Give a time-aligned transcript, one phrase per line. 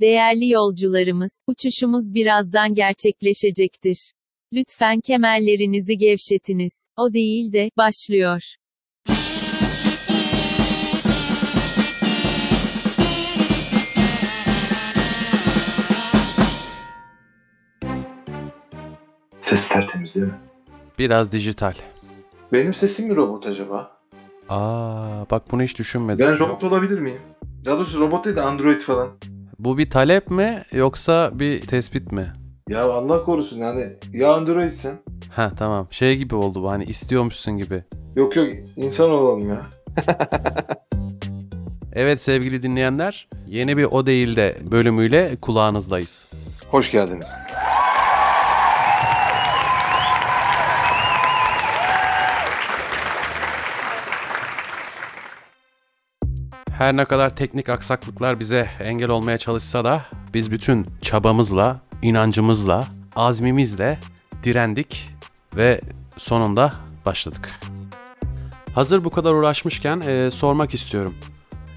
[0.00, 4.12] Değerli yolcularımız, uçuşumuz birazdan gerçekleşecektir.
[4.52, 6.88] Lütfen kemerlerinizi gevşetiniz.
[6.96, 8.42] O değil de, başlıyor.
[19.40, 20.34] Ses tertemiz değil mi?
[20.98, 21.74] Biraz dijital.
[22.52, 24.00] Benim sesim mi robot acaba?
[24.48, 26.26] Aa, bak bunu hiç düşünmedim.
[26.26, 27.20] Ben robot olabilir miyim?
[27.64, 29.08] Daha doğrusu robot değil de android falan.
[29.64, 32.32] Bu bir talep mi yoksa bir tespit mi?
[32.68, 34.98] Ya Allah korusun yani ya androidsen.
[35.30, 35.86] Ha tamam.
[35.90, 37.84] Şey gibi oldu bu hani istiyormuşsun gibi.
[38.16, 39.66] Yok yok insan olalım ya.
[41.92, 46.26] Evet sevgili dinleyenler, yeni bir O Değil de bölümüyle kulağınızdayız.
[46.70, 47.28] Hoş geldiniz.
[56.80, 60.02] Her ne kadar teknik aksaklıklar bize engel olmaya çalışsa da
[60.34, 62.84] biz bütün çabamızla, inancımızla,
[63.16, 63.98] azmimizle
[64.42, 65.10] direndik
[65.56, 65.80] ve
[66.16, 66.72] sonunda
[67.06, 67.48] başladık.
[68.74, 71.14] Hazır bu kadar uğraşmışken eee, sormak istiyorum.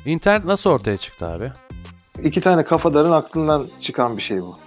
[0.05, 1.51] İnternet nasıl ortaya çıktı abi?
[2.23, 4.57] İki tane kafadarın aklından çıkan bir şey bu.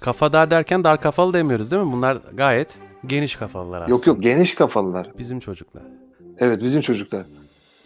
[0.00, 1.92] Kafa dar derken dar kafalı demiyoruz değil mi?
[1.92, 3.90] Bunlar gayet geniş kafalılar aslında.
[3.90, 5.10] Yok yok geniş kafalılar.
[5.18, 5.82] Bizim çocuklar.
[6.38, 7.22] Evet bizim çocuklar.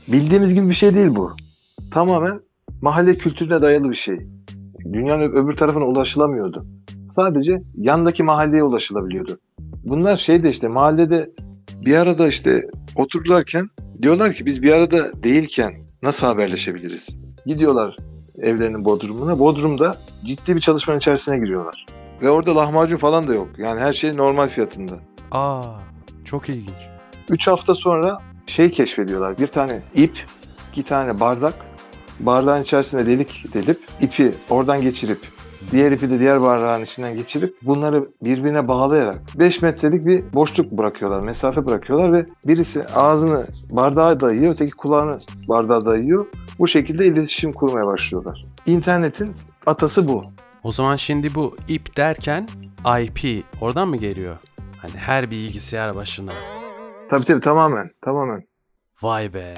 [0.08, 1.36] Bildiğimiz gibi bir şey değil bu.
[1.96, 2.40] Tamamen
[2.82, 4.16] mahalle kültürüne dayalı bir şey.
[4.92, 6.66] Dünyanın öbür tarafına ulaşılamıyordu.
[7.10, 9.38] Sadece yandaki mahalleye ulaşılabiliyordu.
[9.84, 11.30] Bunlar şeyde işte mahallede
[11.86, 12.62] bir arada işte
[12.96, 13.68] otururlarken
[14.02, 15.72] diyorlar ki biz bir arada değilken
[16.02, 17.08] nasıl haberleşebiliriz?
[17.46, 17.96] Gidiyorlar
[18.38, 19.38] evlerinin bodrumuna.
[19.38, 21.86] Bodrumda ciddi bir çalışmanın içerisine giriyorlar.
[22.22, 23.48] Ve orada lahmacun falan da yok.
[23.58, 24.94] Yani her şey normal fiyatında.
[25.30, 25.62] Aa,
[26.24, 26.88] çok ilginç.
[27.30, 29.38] 3 hafta sonra şey keşfediyorlar.
[29.38, 30.24] Bir tane ip,
[30.72, 31.65] iki tane bardak.
[32.20, 35.18] Bardağın içerisine delik delip ipi oradan geçirip
[35.72, 41.20] diğer ipi de diğer bardağın içinden geçirip bunları birbirine bağlayarak 5 metrelik bir boşluk bırakıyorlar,
[41.20, 46.26] mesafe bırakıyorlar ve birisi ağzını bardağa dayıyor, öteki kulağını bardağa dayıyor.
[46.58, 48.42] Bu şekilde iletişim kurmaya başlıyorlar.
[48.66, 49.34] İnternetin
[49.66, 50.24] atası bu.
[50.62, 52.48] O zaman şimdi bu ip derken
[53.00, 54.36] IP oradan mı geliyor?
[54.78, 56.32] Hani her bilgisayar başına.
[57.10, 58.42] Tabii tabii tamamen, tamamen.
[59.02, 59.54] Vay be.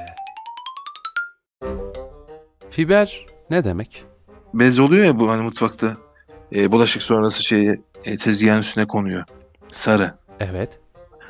[2.70, 4.04] Fiber ne demek?
[4.54, 5.96] bez oluyor ya bu hani mutfakta
[6.54, 9.24] e, bulaşık sonrası şeyi e, tezgahın üstüne konuyor.
[9.72, 10.14] Sarı.
[10.40, 10.78] Evet.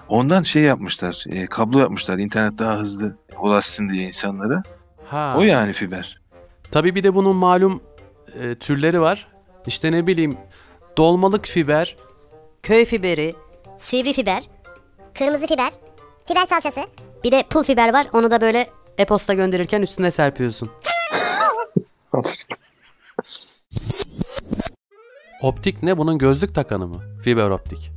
[0.08, 1.24] Ondan şey yapmışlar.
[1.30, 2.18] e, kablo yapmışlar.
[2.18, 4.62] İnternet daha hızlı ulaşsın diye insanlara.
[5.04, 5.34] Ha.
[5.38, 6.20] O yani fiber.
[6.70, 7.82] Tabii bir de bunun malum
[8.40, 9.28] e, türleri var.
[9.66, 10.36] İşte ne bileyim
[10.96, 11.96] dolmalık fiber,
[12.62, 13.34] köy fiberi,
[13.76, 14.42] sivri fiber,
[15.18, 15.72] kırmızı fiber,
[16.26, 16.80] fiber salçası,
[17.24, 18.06] bir de pul fiber var.
[18.12, 18.66] Onu da böyle
[18.98, 20.70] e-posta gönderirken üstüne serpiyorsun.
[25.42, 25.98] Optik ne?
[25.98, 27.02] Bunun gözlük takanı mı?
[27.22, 27.92] Fiber optik.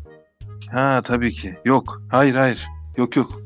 [0.72, 1.58] ha tabii ki.
[1.66, 2.02] Yok.
[2.10, 2.68] Hayır hayır.
[2.98, 3.42] Yok yok.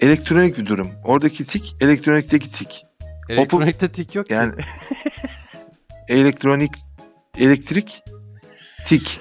[0.00, 0.90] Elektronik bir durum.
[1.04, 2.86] Oradaki tik elektronikteki tik.
[3.28, 4.30] Elektronikte tik yok.
[4.30, 4.52] Yani
[6.08, 6.72] elektronik
[7.38, 8.02] elektrik
[8.86, 9.20] tik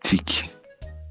[0.00, 0.50] tik.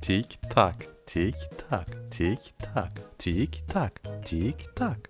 [0.01, 1.35] Tik tak, tik
[1.69, 5.09] tak, tik tak, tik tak, tik tak.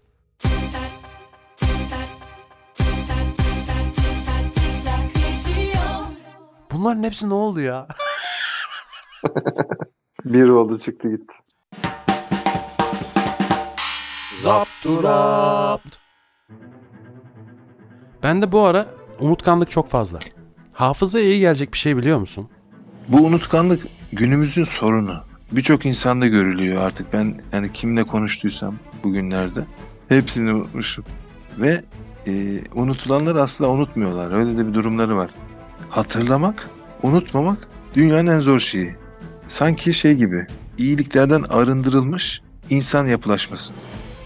[6.86, 7.88] Bunların hepsi ne oldu ya?
[10.26, 11.34] Bir oldu çıktı gitti.
[14.42, 15.98] Zapturapt.
[18.24, 18.86] Ben de bu ara
[19.20, 20.20] unutkanlık çok fazla.
[20.74, 22.50] Hafızaya iyi gelecek bir şey biliyor musun?
[23.08, 25.24] Bu unutkanlık günümüzün sorunu.
[25.52, 27.14] Birçok insanda görülüyor artık.
[27.14, 29.66] Ben yani kimle konuştuysam bugünlerde
[30.10, 31.06] hepsini unutmuşum.
[31.58, 31.84] Ve
[32.28, 34.32] e, unutulanlar asla unutmuyorlar.
[34.32, 35.32] Öyle de bir durumları var.
[35.90, 36.70] Hatırlamak,
[37.04, 38.96] unutmamak dünyanın en zor şeyi.
[39.48, 40.48] Sanki şey gibi,
[40.78, 43.74] iyiliklerden arındırılmış insan yapılaşması.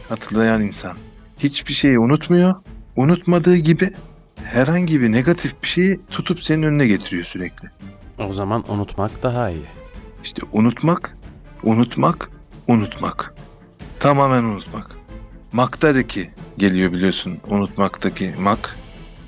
[0.09, 0.97] Hatırlayan insan.
[1.39, 2.55] Hiçbir şeyi unutmuyor.
[2.95, 3.93] Unutmadığı gibi
[4.43, 7.69] herhangi bir negatif bir şeyi tutup senin önüne getiriyor sürekli.
[8.19, 9.65] O zaman unutmak daha iyi.
[10.23, 11.17] İşte unutmak,
[11.63, 12.29] unutmak,
[12.67, 13.33] unutmak.
[13.99, 14.91] Tamamen unutmak.
[15.51, 18.77] Mak'taki geliyor biliyorsun unutmaktaki mak.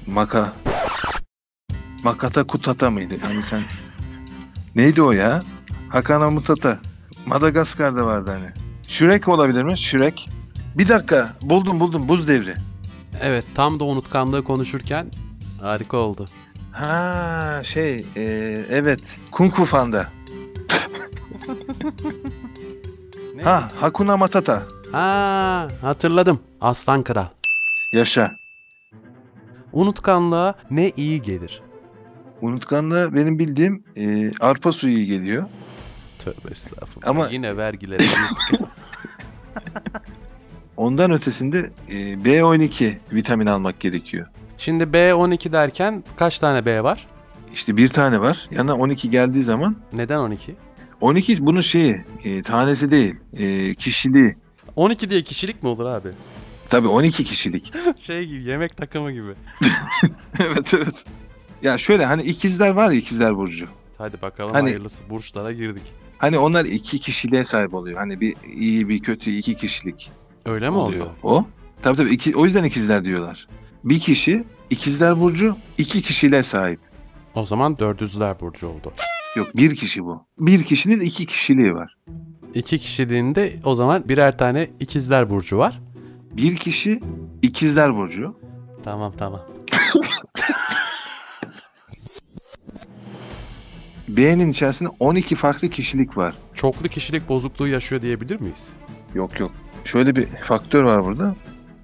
[0.08, 0.54] Maka.
[2.04, 3.16] Makata kutata mıydı?
[3.22, 3.62] Hani sen...
[4.76, 5.42] Neydi o ya?
[5.90, 6.80] Hakana Mutata.
[7.26, 8.52] Madagaskar'da vardı hani.
[8.88, 9.80] Şürek olabilir mi?
[9.80, 10.30] Şürek.
[10.76, 11.34] Bir dakika.
[11.42, 12.08] Buldum buldum.
[12.08, 12.56] Buz devri.
[13.22, 15.08] Evet tam da unutkanlığı konuşurken
[15.62, 16.26] harika oldu.
[16.72, 18.22] Ha şey e,
[18.70, 19.20] evet.
[19.32, 20.08] Kung Fu Panda.
[23.44, 24.64] ha Hakuna Matata.
[24.92, 26.40] Ha hatırladım.
[26.62, 27.28] Aslan Kral.
[27.94, 28.36] Yaşa.
[29.74, 31.62] Unutkanlığa ne iyi gelir?
[32.42, 35.46] Unutkanlığa benim bildiğim e, arpa suyu iyi geliyor.
[36.20, 37.10] Tövbe estağfurullah.
[37.10, 38.04] Ama- Yine vergileri.
[40.78, 44.28] Ondan ötesinde e, B12 vitamin almak gerekiyor.
[44.58, 47.08] Şimdi B12 derken kaç tane B var?
[47.54, 48.48] İşte bir tane var.
[48.52, 50.56] Yanına 12 geldiği zaman Neden 12?
[51.02, 54.36] 12 bunun şeyi e, tanesi değil e, kişiliği.
[54.76, 56.10] 12 diye kişilik mi olur abi?
[56.68, 57.74] Tabii 12 kişilik.
[57.98, 59.34] Şey gibi yemek takımı gibi.
[60.40, 60.96] evet evet.
[61.64, 63.66] Ya şöyle hani ikizler var ya ikizler burcu.
[63.98, 65.84] Hadi bakalım Hani- hayırlısı burçlara girdik.
[66.18, 67.98] Hani onlar iki kişiliğe sahip oluyor.
[67.98, 70.12] Hani bir iyi bir kötü iki kişilik
[70.46, 71.08] Öyle mi oluyor?
[71.24, 71.46] O.
[71.82, 73.48] Tabii tabii iki, o yüzden ikizler diyorlar.
[73.84, 76.80] Bir kişi ikizler burcu iki kişiliğe sahip.
[77.36, 78.94] O zaman dördüzler burcu oldu.
[79.36, 80.26] Yok bir kişi bu.
[80.40, 81.98] Bir kişinin iki kişiliği var.
[82.54, 85.82] İki kişiliğinde o zaman birer tane ikizler burcu var.
[86.38, 87.00] Bir kişi
[87.42, 88.36] ikizler burcu.
[88.84, 89.42] Tamam tamam.
[94.18, 96.34] B'nin içerisinde 12 farklı kişilik var.
[96.54, 98.70] Çoklu kişilik bozukluğu yaşıyor diyebilir miyiz?
[99.16, 99.52] Yok yok.
[99.86, 101.36] Şöyle bir faktör var burada.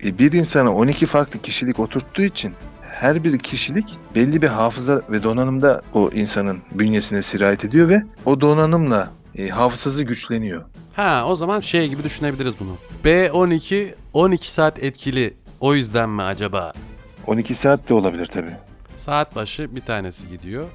[0.03, 5.23] E, Bir insana 12 farklı kişilik oturttuğu için her bir kişilik belli bir hafıza ve
[5.23, 10.63] donanımda o insanın bünyesine sirayet ediyor ve o donanımla e, hafızası güçleniyor.
[10.93, 12.77] Ha o zaman şey gibi düşünebiliriz bunu.
[13.05, 15.33] B12 12 saat etkili.
[15.59, 16.73] O yüzden mi acaba?
[17.27, 18.55] 12 saat de olabilir tabii.
[18.95, 20.65] Saat başı bir tanesi gidiyor.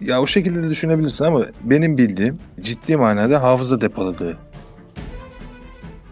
[0.00, 4.36] Ya o şekilde de düşünebilirsin ama benim bildiğim ciddi manada hafıza depoladığı.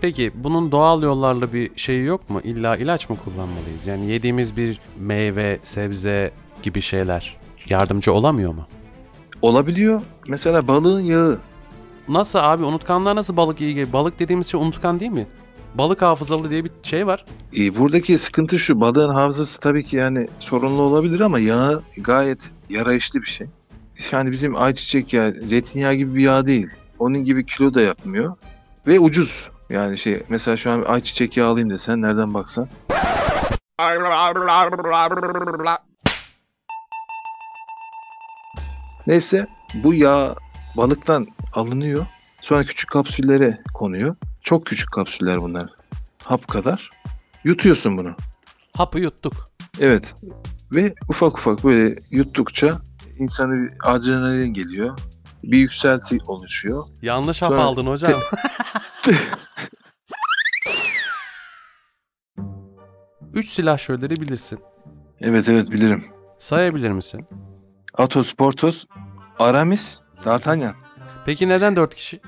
[0.01, 2.41] Peki bunun doğal yollarla bir şeyi yok mu?
[2.45, 3.87] İlla ilaç mı kullanmalıyız?
[3.87, 6.33] Yani yediğimiz bir meyve, sebze
[6.63, 7.37] gibi şeyler
[7.69, 8.67] yardımcı olamıyor mu?
[9.43, 10.03] Olabiliyor.
[10.29, 11.41] Mesela balığın yağı.
[12.09, 13.93] Nasıl abi unutkanlığa nasıl balık iyi geliyor?
[13.93, 15.27] Balık dediğimiz şey unutkan değil mi?
[15.75, 17.25] Balık hafızalı diye bir şey var.
[17.57, 22.39] E, buradaki sıkıntı şu balığın hafızası tabii ki yani sorunlu olabilir ama yağı gayet
[22.71, 23.47] yarayışlı bir şey.
[24.13, 26.69] Yani bizim ayçiçek yağı, zeytinyağı gibi bir yağ değil.
[26.99, 28.37] Onun gibi kilo da yapmıyor.
[28.87, 29.49] Ve ucuz.
[29.71, 32.69] Yani şey mesela şu an ayçiçek yağı alayım desen nereden baksan.
[39.07, 40.35] Neyse bu yağ
[40.77, 42.07] balıktan alınıyor.
[42.43, 44.17] Sonra küçük kapsüllere konuyor.
[44.43, 45.67] Çok küçük kapsüller bunlar.
[46.25, 46.91] Hap kadar.
[47.45, 48.17] Yutuyorsun bunu.
[48.77, 49.33] Hapı yuttuk.
[49.81, 50.15] Evet.
[50.73, 52.81] Ve ufak ufak böyle yuttukça
[53.19, 54.99] insana bir adrenalin geliyor.
[55.43, 56.87] Bir yükselti oluşuyor.
[57.03, 58.13] Yanlış hap Sonra- aldın hocam.
[63.35, 64.59] Üç silah şöyleri bilirsin.
[65.21, 66.05] Evet evet bilirim.
[66.39, 67.27] Sayabilir misin?
[67.95, 68.85] Athos, Porthos,
[69.39, 70.75] Aramis, D'Artagnan.
[71.27, 72.21] Peki neden dört kişi?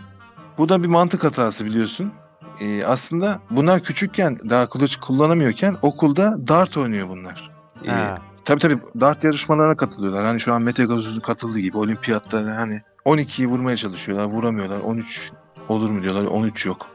[0.58, 2.12] Bu da bir mantık hatası biliyorsun.
[2.60, 7.50] Ee, aslında bunlar küçükken daha kılıç kullanamıyorken okulda dart oynuyor bunlar.
[7.86, 8.18] Ee, Ha.
[8.46, 10.24] Tabii tabii dart yarışmalarına katılıyorlar.
[10.24, 14.24] Hani şu an Mete Gazoz'un katıldığı gibi olimpiyatlara hani 12'yi vurmaya çalışıyorlar.
[14.24, 14.80] Vuramıyorlar.
[14.80, 15.32] 13
[15.68, 16.24] olur mu diyorlar.
[16.24, 16.86] 13 yok.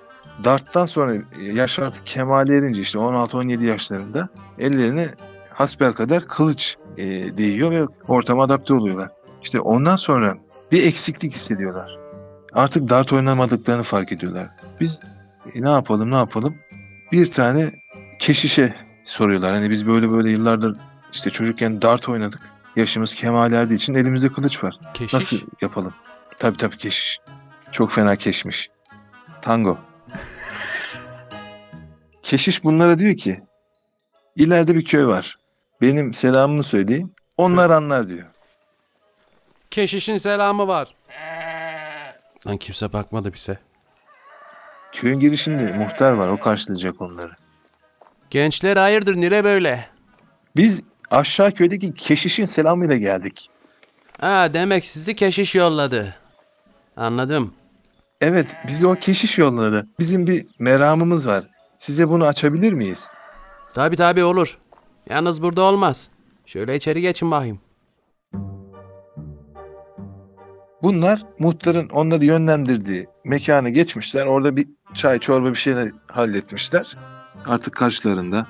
[0.44, 5.10] Dart'tan sonra e, yaş artık kemale erince işte 16-17 yaşlarında ellerine
[5.50, 7.04] hasbel kadar kılıç e,
[7.38, 9.10] değiyor ve ortama adapte oluyorlar.
[9.44, 10.36] İşte ondan sonra
[10.72, 12.00] bir eksiklik hissediyorlar.
[12.54, 14.48] Artık dart oynamadıklarını fark ediyorlar.
[14.80, 15.00] Biz
[15.56, 16.56] e, ne yapalım ne yapalım?
[17.12, 17.72] Bir tane
[18.20, 18.76] keşişe
[19.06, 19.54] soruyorlar.
[19.56, 20.78] Hani biz böyle böyle yıllardır
[21.14, 22.40] işte çocukken dart oynadık.
[22.76, 24.80] Yaşımız kemal erdiği için elimizde kılıç var.
[24.94, 25.14] Keşiş.
[25.14, 25.94] Nasıl yapalım?
[26.40, 27.18] Tabii tabii keşiş.
[27.72, 28.70] Çok fena keşmiş.
[29.42, 29.78] Tango.
[32.24, 33.44] Keşiş bunlara diyor ki
[34.36, 35.38] ileride bir köy var.
[35.82, 37.16] Benim selamımı söyleyin.
[37.38, 38.28] Onlar anlar diyor.
[39.72, 40.96] Keşişin selamı var.
[42.48, 43.58] Lan kimse bakmadı bize.
[44.92, 46.28] Köyün girişinde muhtar var.
[46.30, 47.32] O karşılayacak onları.
[48.30, 49.88] Gençler hayırdır nire böyle?
[50.56, 53.50] Biz aşağı köydeki keşişin selamıyla geldik.
[54.20, 56.16] Ha demek sizi keşiş yolladı.
[56.98, 57.54] Anladım.
[58.22, 59.88] Evet bizi o keşiş yolladı.
[60.00, 61.44] Bizim bir meramımız var.
[61.78, 63.10] Size bunu açabilir miyiz?
[63.74, 64.58] Tabi tabi olur.
[65.10, 66.10] Yalnız burada olmaz.
[66.46, 67.60] Şöyle içeri geçin bakayım.
[70.84, 74.26] Bunlar muhtarın onları yönlendirdiği mekana geçmişler.
[74.26, 76.98] Orada bir çay çorba bir şeyler halletmişler.
[77.46, 78.48] Artık karşılarında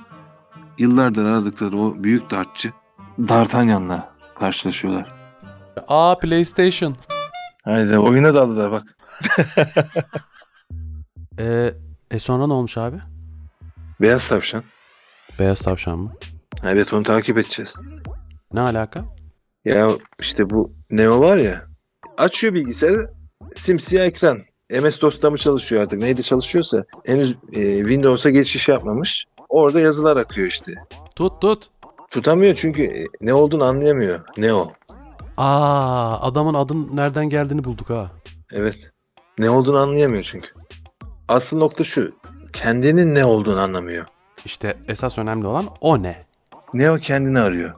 [0.82, 2.72] yıllardır aradıkları o büyük dartçı
[3.20, 5.14] D'Artagnan'la karşılaşıyorlar.
[5.88, 6.96] Aa PlayStation.
[7.64, 8.98] Haydi oyuna daldılar bak.
[11.40, 11.74] Ee,
[12.12, 12.98] e sonra ne olmuş abi?
[14.02, 14.64] Beyaz tavşan.
[15.40, 16.14] Beyaz tavşan mı?
[16.64, 17.76] Evet onu takip edeceğiz.
[18.54, 19.06] Ne alaka?
[19.66, 21.66] Ya işte bu Neo var ya.
[22.18, 23.14] Açıyor bilgisayarı.
[23.56, 24.42] Simsiyah ekran.
[24.72, 26.00] MS-DOS'ta mı çalışıyor artık?
[26.00, 26.86] Neydi çalışıyorsa.
[27.06, 29.28] Henüz e, Windows'a geçiş yapmamış.
[29.52, 30.74] Orada yazılar akıyor işte.
[31.16, 31.70] Tut tut.
[32.12, 34.20] Tutamıyor çünkü e, ne olduğunu anlayamıyor.
[34.38, 34.72] Neo.
[35.38, 38.12] Aa, adamın adın nereden geldiğini bulduk ha.
[38.52, 38.80] Evet.
[39.38, 40.50] Ne olduğunu anlayamıyor çünkü.
[41.28, 42.16] Asıl nokta şu.
[42.54, 44.06] Kendinin ne olduğunu anlamıyor.
[44.46, 46.20] İşte esas önemli olan o ne?
[46.74, 47.76] Neo kendini arıyor.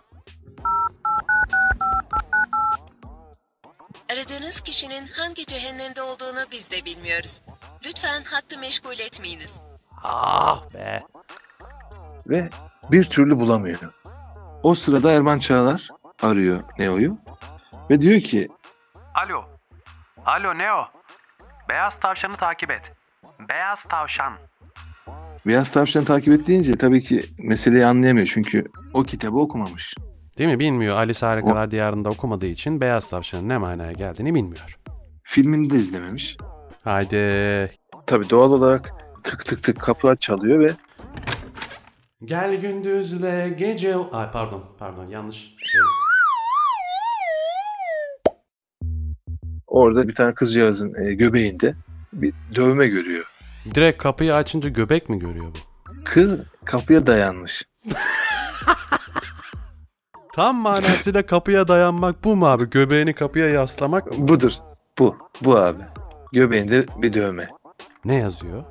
[4.14, 7.42] Aradığınız kişinin hangi cehennemde olduğunu biz de bilmiyoruz.
[7.86, 9.56] Lütfen hattı meşgul etmeyiniz.
[10.04, 11.04] Ah be.
[12.28, 12.50] Ve
[12.92, 13.80] bir türlü bulamıyor.
[14.64, 15.88] O sırada Erman Çağlar
[16.22, 17.18] arıyor Neo'yu.
[17.90, 18.48] Ve diyor ki
[19.16, 19.44] Alo.
[20.26, 20.86] Alo Neo.
[21.70, 22.92] Beyaz tavşanı takip et.
[23.50, 24.34] Beyaz tavşan.
[25.48, 28.28] Beyaz Tavşan'ı takip et deyince tabii ki meseleyi anlayamıyor.
[28.28, 28.64] Çünkü
[28.94, 29.96] o kitabı okumamış.
[30.38, 30.60] Değil mi?
[30.60, 30.98] Bilmiyor.
[30.98, 34.78] Alice Harikalar Diyarı'nda okumadığı için Beyaz Tavşan'ın ne manaya geldiğini bilmiyor.
[35.24, 36.38] Filmini de izlememiş.
[36.84, 37.72] Haydi.
[38.08, 40.72] Tabii doğal olarak tık tık tık kapılar çalıyor ve
[42.26, 43.96] Gel gündüzle gece...
[43.96, 45.82] Ay pardon, pardon yanlış şey.
[49.74, 51.76] orada bir tane kızcağızın e, göbeğinde
[52.14, 53.26] bir dövme görüyor.
[53.76, 55.58] Direkt kapıyı açınca göbek mi görüyor bu?
[56.06, 57.64] Kız kapıya dayanmış.
[60.34, 62.70] Tam manasıyla kapıya dayanmak bu mu abi?
[62.70, 64.52] Göbeğini kapıya yaslamak Budur.
[65.00, 65.18] Bu.
[65.42, 65.84] Bu abi.
[66.32, 67.48] Göbeğinde bir dövme.
[68.06, 68.64] ne yazıyor?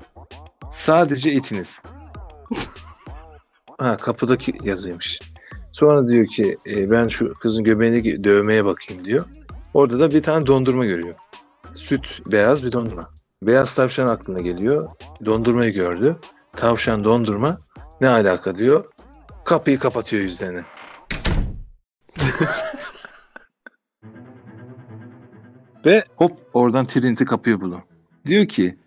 [0.70, 1.82] Sadece itiniz.
[3.78, 5.20] ha kapıdaki yazıymış.
[5.72, 9.24] Sonra diyor ki e, ben şu kızın göbeğindeki dövmeye bakayım diyor.
[9.74, 11.14] Orada da bir tane dondurma görüyor.
[11.74, 13.10] Süt beyaz bir dondurma.
[13.42, 14.90] Beyaz tavşan aklına geliyor.
[15.24, 16.16] Dondurmayı gördü.
[16.52, 17.60] Tavşan dondurma.
[18.00, 18.84] Ne alaka diyor.
[19.44, 20.64] Kapıyı kapatıyor yüzlerine.
[25.84, 27.82] Ve hop oradan Trinity kapıyı buluyor.
[28.26, 28.78] Diyor ki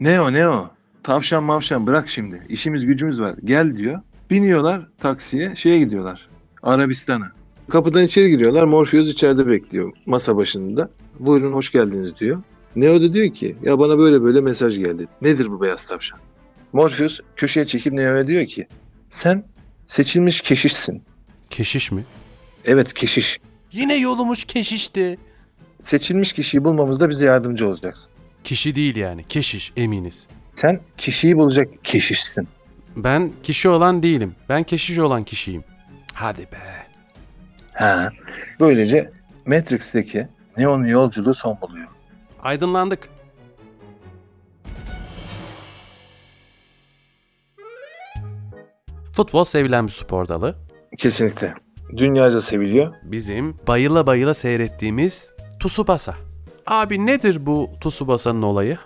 [0.00, 0.70] ne o ne o?
[1.02, 2.46] Tavşan mavşan bırak şimdi.
[2.48, 3.34] İşimiz gücümüz var.
[3.44, 4.00] Gel diyor.
[4.30, 6.28] Biniyorlar taksiye şeye gidiyorlar.
[6.62, 7.32] Arabistan'a.
[7.68, 8.64] Kapıdan içeri giriyorlar.
[8.64, 10.90] Morpheus içeride bekliyor masa başında.
[11.18, 12.42] Buyurun hoş geldiniz diyor.
[12.76, 15.06] Neo da diyor ki ya bana böyle böyle mesaj geldi.
[15.22, 16.18] Nedir bu beyaz tavşan?
[16.72, 18.66] Morpheus köşeye çekip Neo'ya diyor ki
[19.10, 19.44] sen
[19.86, 21.02] seçilmiş keşişsin.
[21.50, 22.04] Keşiş mi?
[22.64, 23.38] Evet keşiş.
[23.72, 25.18] Yine yolumuz keşişti.
[25.80, 28.12] Seçilmiş kişiyi bulmamızda bize yardımcı olacaksın.
[28.44, 29.24] Kişi değil yani.
[29.28, 30.26] Keşiş eminiz.
[30.54, 32.48] Sen kişiyi bulacak keşişsin.
[32.96, 34.34] Ben kişi olan değilim.
[34.48, 35.64] Ben keşiş olan kişiyim.
[36.14, 36.86] Hadi be.
[37.74, 38.10] Ha.
[38.60, 39.10] Böylece
[39.46, 41.88] Matrix'teki Neo'nun yolculuğu son buluyor.
[42.42, 43.08] Aydınlandık.
[49.12, 50.56] Futbol sevilen bir spor dalı.
[50.98, 51.54] Kesinlikle.
[51.96, 52.94] Dünyaca seviliyor.
[53.02, 56.14] Bizim bayıla bayıla seyrettiğimiz Tsubasa.
[56.66, 58.78] Abi nedir bu Tsubasa'nın olayı?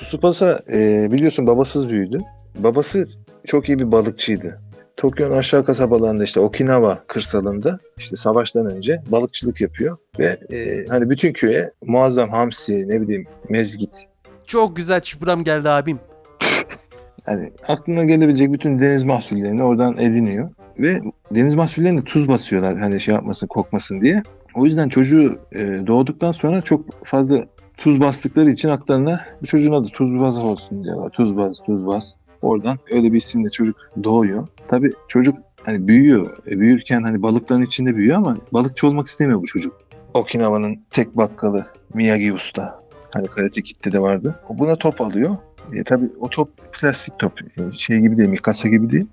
[0.00, 2.20] Tsubasa e, biliyorsun babasız büyüdü.
[2.58, 3.08] Babası
[3.46, 4.60] çok iyi bir balıkçıydı.
[4.96, 11.32] Tokyo'nun aşağı kasabalarında işte Okinawa kırsalında işte savaştan önce balıkçılık yapıyor ve e, hani bütün
[11.32, 14.06] köye muazzam hamsi ne bileyim mezgit
[14.46, 15.98] Çok güzel çıpram geldi abim.
[17.24, 23.14] hani aklına gelebilecek bütün deniz mahsullerini oradan ediniyor ve deniz mahsullerine tuz basıyorlar hani şey
[23.14, 24.22] yapmasın kokmasın diye.
[24.54, 27.44] O yüzden çocuğu e, doğduktan sonra çok fazla
[27.76, 31.10] tuz bastıkları için aklarına bu çocuğun adı Tuzbaz olsun diyorlar.
[31.10, 32.16] Tuzbaz, Tuzbaz.
[32.42, 34.48] Oradan öyle bir isimle çocuk doğuyor.
[34.68, 36.36] Tabii çocuk hani büyüyor.
[36.46, 39.78] E, büyürken hani balıkların içinde büyüyor ama balıkçı olmak istemiyor bu çocuk.
[40.14, 42.80] Okinawa'nın tek bakkalı Miyagi Usta.
[43.10, 44.40] Hani Karate Kid'de de vardı.
[44.48, 45.36] O buna top alıyor.
[45.72, 47.32] E, tabii o top plastik top.
[47.42, 49.06] E, şey gibi değil, Mikasa gibi değil.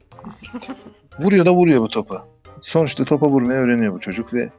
[1.20, 2.28] Vuruyor da vuruyor bu topa.
[2.62, 4.50] Sonuçta topa vurmayı öğreniyor bu çocuk ve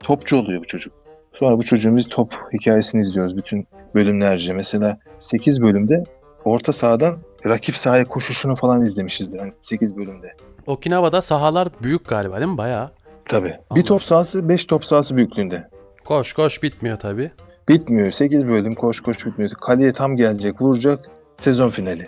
[0.00, 0.92] topçu oluyor bu çocuk.
[1.32, 4.52] Sonra bu çocuğun biz top hikayesini izliyoruz bütün bölümlerce.
[4.52, 6.04] Mesela 8 bölümde
[6.44, 7.18] orta sahadan
[7.48, 9.38] rakip sahaya koşuşunu falan izlemişizdir.
[9.38, 10.32] Yani 8 bölümde.
[10.66, 12.58] Okinawa'da sahalar büyük galiba değil mi?
[12.58, 12.90] Bayağı.
[13.28, 13.48] Tabii.
[13.48, 13.88] Bir Anladım.
[13.88, 15.68] top sahası 5 top sahası büyüklüğünde.
[16.04, 17.30] Koş koş bitmiyor tabii.
[17.68, 18.10] Bitmiyor.
[18.12, 19.50] 8 bölüm koş koş bitmiyor.
[19.50, 21.10] Kaleye tam gelecek, vuracak.
[21.36, 22.06] Sezon finali.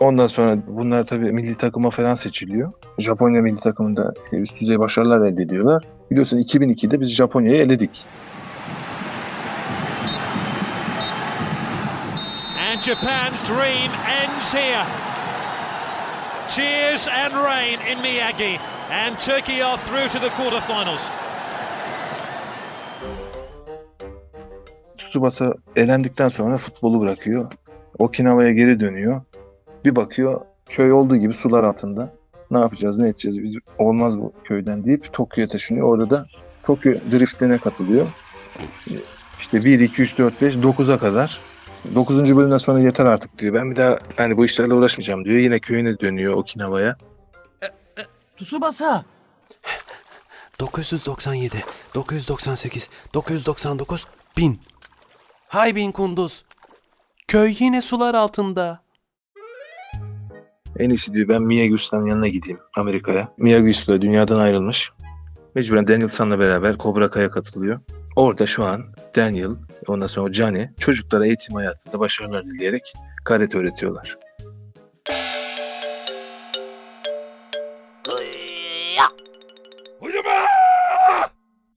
[0.00, 2.72] Ondan sonra bunlar tabii milli takıma falan seçiliyor.
[2.98, 5.84] Japonya milli takımında üst düzey başarılar elde ediyorlar.
[6.10, 7.90] Biliyorsun 2002'de biz Japonya'yı eledik.
[12.80, 13.90] Japan's dream
[14.22, 14.86] ends here.
[16.48, 18.58] Cheers and rain in Miyagi.
[18.90, 21.10] And Turkey are through to the quarterfinals.
[24.98, 27.52] Tsubasa elendikten sonra futbolu bırakıyor.
[27.98, 29.22] Okinawa'ya geri dönüyor.
[29.84, 32.12] Bir bakıyor köy olduğu gibi sular altında.
[32.50, 35.86] Ne yapacağız, ne edeceğiz, biz olmaz bu köyden deyip Tokyo'ya taşınıyor.
[35.86, 36.26] Orada da
[36.62, 38.06] Tokyo Drift'ine katılıyor.
[39.40, 41.40] İşte 1, 2, 3, 4, 5, 9'a kadar.
[41.94, 42.36] 9.
[42.36, 43.54] bölümden sonra yeter artık diyor.
[43.54, 45.36] Ben bir daha yani bu işlerle uğraşmayacağım diyor.
[45.36, 46.96] Yine köyüne dönüyor Okinawa'ya.
[48.36, 49.04] Tsubasa!
[50.60, 51.64] 997.
[51.94, 54.06] 998, 999,
[54.36, 54.60] 1000.
[55.48, 56.44] Hay bin kunduz.
[57.28, 58.80] Köy yine sular altında.
[60.78, 63.28] En iyisi diyor ben Mia Gusta'nın yanına gideyim Amerika'ya.
[63.38, 64.92] Mia Gusta dünyadan ayrılmış.
[65.54, 67.80] Mecburen Daniel San'la beraber Cobra Kai'ye katılıyor.
[68.16, 68.84] Orada şu an
[69.16, 69.50] Daniel,
[69.86, 74.18] ondan sonra Johnny çocuklara eğitim hayatında başarılar dileyerek karate öğretiyorlar.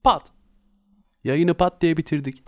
[0.04, 0.32] Pat.
[1.24, 2.42] Yayını pat diye bitirdik.